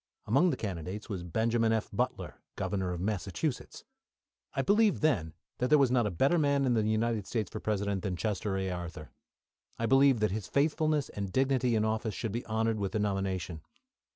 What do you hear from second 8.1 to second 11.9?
Chester A. Arthur. I believed that his faithfulness and dignity in